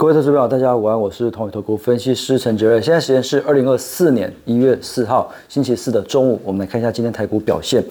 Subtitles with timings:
[0.00, 2.80] 各位投资朋友，大家午安，我是同宇投顾分析师陈杰瑞。
[2.80, 7.84] 现在时间是二零二四年一月四号星期四的中午，我们来看一下今天台股表现。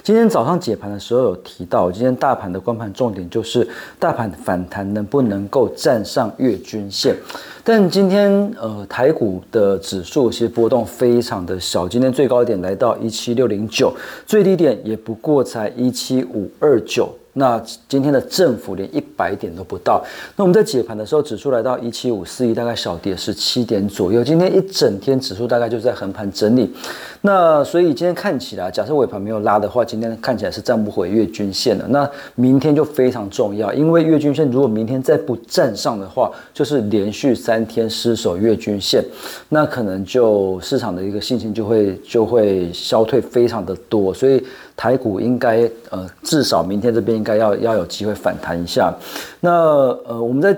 [0.00, 3.66] 今天早上解盘的时候有提到，今天大盘的观盘重点就是
[3.98, 7.16] 大盘反弹能不能够站上月均线。
[7.64, 13.92] 但今天呃台股的指数其实波动非常的小，今天最高点来到一七六零九，
[14.24, 17.12] 最低点也不过才一七五二九。
[17.38, 20.02] 那今天的振幅连一百点都不到。
[20.36, 24.24] 那我们在解盘的时候，指数来到一七五四一，大概小跌十七点左右。
[24.24, 26.72] 今天一整天指数大概就在横盘整理。
[27.20, 31.86] 那所以今天看起来，假设尾盘没有拉的话，今天看起来是站不回月均线的。
[31.88, 39.04] 那明天就非常重要，因为月均线如果明天再不站上的话，就是连续三天失守月均线，
[39.50, 44.14] 那可能就市场的一个信心就会就会消退非常的多。
[44.14, 44.42] 所以
[44.76, 48.94] 台股应该呃至少明天这边应该要要有机会反弹一下。
[49.40, 50.56] 那呃我们在。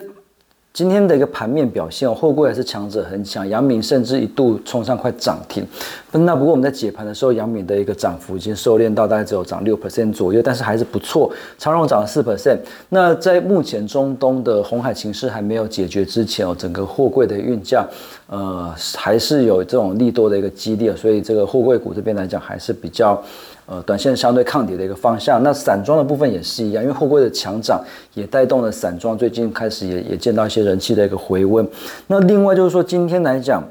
[0.75, 5.67] 今天的一个盘面表现，后柜还是强者很强，阳明甚至一度冲上快涨停。
[6.13, 11.33] 那不过我们在解盘的时候，阳明的一个涨幅已经收敛到大概只有涨六 percent 左右，但是还是不错。
[11.59, 12.59] 长荣涨了四 percent。
[12.91, 17.85] 那在目前中东的红海情势还没有解决之前哦，整个货柜的运价，
[18.29, 23.21] 呃，还是有这种利多的一个激励，所以这个货柜股这边来讲还是比较。
[23.69, 31.69] 呃，短线相对抗跌的一个方向，那散装的部分也是一样，因为后柜的强涨也带动了散装，最近开始也也见到一些人气的一个回温。
[32.07, 33.63] 那另外就是说，今天来讲。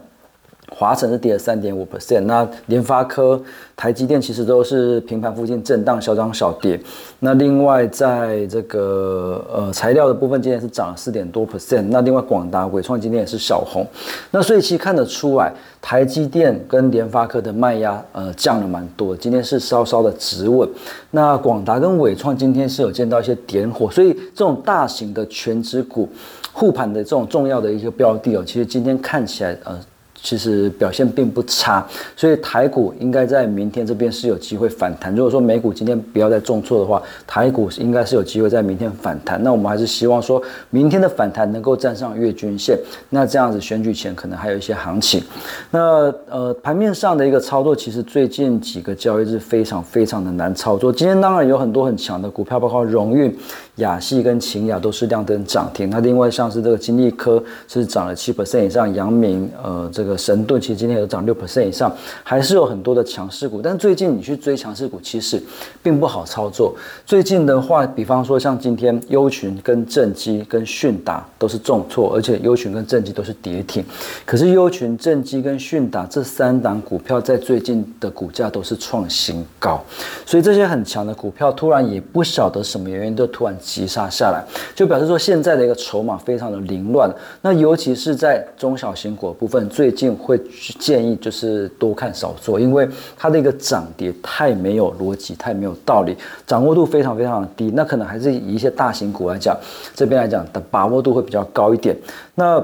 [0.79, 3.41] 华晨是跌了三点五 percent，那联发科、
[3.75, 6.79] 台积电其实都是平盘附近震荡，小涨小跌。
[7.21, 11.87] 那另外在这个呃材料的部分，今天是涨了四点多 percent。
[11.89, 13.83] 那另外广达、伟创今天也是小红。
[14.29, 20.69] 那所以其实看得出来，台积电跟联发科的卖压呃降了蛮多，今天是稍稍的止稳。
[21.09, 26.07] 那广达跟伟创今天是有见到一些点火，所以这种大型的全指股
[26.53, 29.75] 护盘的这种重要的一个标的哦，其实今天看起来呃。
[30.21, 31.85] 其实表现并不差，
[32.15, 35.15] 所以台股应该在明天这边是有机会反弹。
[35.15, 39.41] 如果说美股今天不要再重挫的话，台股应该是有机会在明天反弹。
[39.43, 40.41] 那我们还是希望说
[40.71, 42.77] 明天的反弹能够站上月均线，
[43.11, 45.21] 那这样子选举前可能还有一些行情。
[45.69, 50.91] 那呃盘面上的一个操作，其实最近几个交易日非常非常的难操作。
[50.91, 53.33] 今天当然有很多很强的股票，包括荣运、
[53.75, 55.91] 雅系跟秦雅都是亮灯涨停。
[55.91, 60.06] 那另外像是这个金利科是涨了七百 c 以上，阳明呃这。
[60.07, 63.61] 个神盾其实今天有涨六 percent 以上，还是有很多的强势股。
[63.61, 65.43] 但最近你去追强势股，其实
[65.83, 66.73] 并不好操作。
[67.05, 73.83] 最近的话，比方说像今天优群跟正基跟迅达都是重挫，而且优群跟正基都是跌停。
[74.25, 79.83] 可是优群、正基跟迅达这三档股票在最近的股价都是创新高，
[80.25, 84.41] 所以这些很强的股票突然也不晓得什么原因，就突然急杀下来，
[84.73, 87.13] 就表示说现在的一个筹码非常的凌乱。
[87.41, 89.96] 那尤其是在中小型股部分最。
[89.97, 90.39] 近会
[90.79, 92.87] 建议就是多看少做，因为
[93.17, 96.15] 它的一个涨跌太没有逻辑，太没有道理，
[96.45, 97.71] 掌握度非常非常低。
[97.73, 99.57] 那可能还是以一些大型股来讲，
[99.95, 101.97] 这边来讲的把握度会比较高一点。
[102.35, 102.63] 那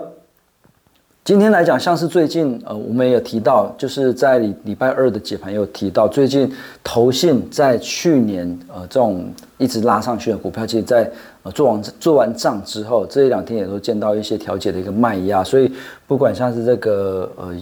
[1.26, 6.52] 今天来讲，像是最近呃，我们也有提到，就是在礼礼拜二的解盘有提到，最近
[6.84, 11.10] 投信在去年呃这种一直拉上去的股票，其实在
[11.44, 15.72] 呃做完做完账之后，这一两天也都见到一些调节的一个卖压，所以
[16.06, 17.56] 不管像是这个呃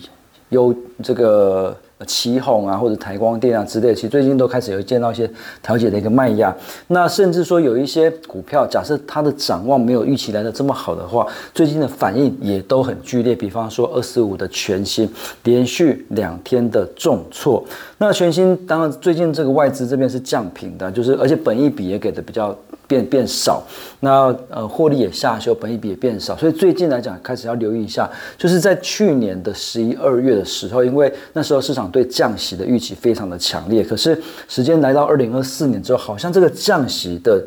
[0.50, 0.74] 优
[1.04, 1.78] 这个。
[2.06, 5.30] 旗宏啊，或者台光电啊之类，其实最近都开始有见到一些
[5.62, 6.56] 调节的一个卖压。
[6.88, 13.36] 那甚至说有一些股票，假设它的展望没有预期来的这么好的话，最近的反应也都很剧烈。
[13.36, 15.10] 比方说二十五的全新，
[15.44, 17.64] 连续两天的重挫。
[17.98, 22.56] 那全新当然最近这个外资这边是降频的，就是而且本益比也给的比较。
[22.92, 23.64] 变变少，
[24.02, 37.42] 那呃获利也下修，本益比也变少，所以最近来讲开始要留意一下，就是在去年的十一二月的时候，因为那时候市场对降息的预期非常的强烈，可是时间来到二零二四年之后，好像这个降息的。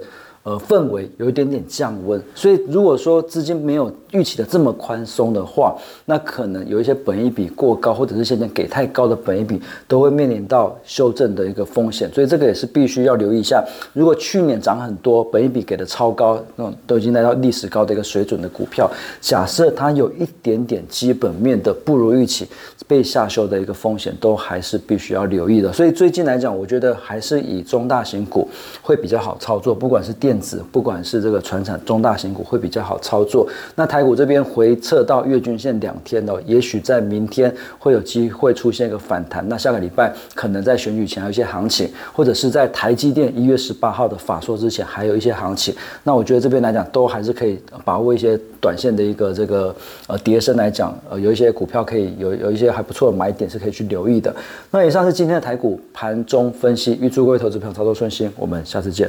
[0.44, 5.74] 呃，氛围有一点点降温，所以如果说资金没有预期的这么宽松的话，
[6.04, 9.58] 那可能有一些本益比过高，或者是现在给太高的本益比，
[9.88, 13.64] 都会面临到修正的一个风险，所以这个也是必须要留意一下。
[13.94, 18.90] 如果去年涨很多，本益比给的超高，那种都已经来到历史高的一个水准的股票，
[19.22, 22.46] 假设它有一点点基本面的不如预期，
[22.86, 25.72] 被下修的一个风险，都还是必须要留意的。
[25.72, 28.46] 所以最近来讲，我觉得还是以中大型股
[28.82, 30.33] 会比较好操作，不管是电。
[30.34, 33.46] 电子，不管是这个船产中大型股会比较好操作。
[33.76, 39.48] 那台股这边回撤到月均线两天哦，也许在明天会有机会出现一个反弹。
[39.48, 45.72] 那下个礼拜可能在选举前还有一些行情，或者是在台积电一月十八号的法说之前还有一些行情。
[46.02, 49.74] 那我觉得这边来讲都还是可以把握一些短线的一个这个
[50.08, 54.34] 呃跌升来讲，呃有一些股票可以有有一些还不错的买点是可以去留意的。
[54.72, 59.08] 那以上是今天的台股盘中分析，预祝各位投资朋友操作顺心，我们下次见。